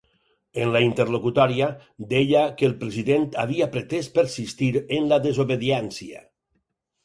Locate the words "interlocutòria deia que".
0.85-2.67